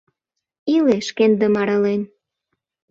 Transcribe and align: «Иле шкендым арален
«Иле 0.75 0.97
шкендым 1.07 1.53
арален 1.61 2.01